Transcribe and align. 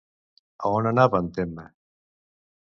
A 0.63 0.71
on 0.77 0.89
anava 0.93 1.21
en 1.25 1.29
Temme? 1.37 1.67